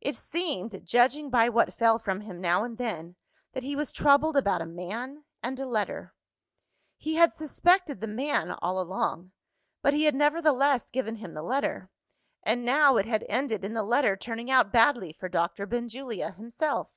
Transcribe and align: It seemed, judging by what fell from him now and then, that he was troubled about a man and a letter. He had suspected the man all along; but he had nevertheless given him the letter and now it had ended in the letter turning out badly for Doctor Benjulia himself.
It 0.00 0.16
seemed, 0.16 0.80
judging 0.84 1.30
by 1.30 1.48
what 1.48 1.72
fell 1.72 1.96
from 2.00 2.22
him 2.22 2.40
now 2.40 2.64
and 2.64 2.78
then, 2.78 3.14
that 3.52 3.62
he 3.62 3.76
was 3.76 3.92
troubled 3.92 4.36
about 4.36 4.60
a 4.60 4.66
man 4.66 5.24
and 5.40 5.60
a 5.60 5.64
letter. 5.66 6.14
He 6.96 7.14
had 7.14 7.32
suspected 7.32 8.00
the 8.00 8.08
man 8.08 8.50
all 8.50 8.80
along; 8.80 9.30
but 9.80 9.94
he 9.94 10.02
had 10.02 10.16
nevertheless 10.16 10.90
given 10.90 11.14
him 11.14 11.34
the 11.34 11.44
letter 11.44 11.90
and 12.42 12.64
now 12.64 12.96
it 12.96 13.06
had 13.06 13.24
ended 13.28 13.64
in 13.64 13.72
the 13.72 13.84
letter 13.84 14.16
turning 14.16 14.50
out 14.50 14.72
badly 14.72 15.12
for 15.12 15.28
Doctor 15.28 15.64
Benjulia 15.64 16.32
himself. 16.32 16.90